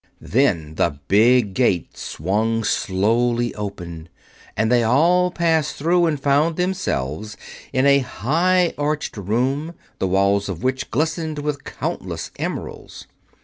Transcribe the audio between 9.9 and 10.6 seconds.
the walls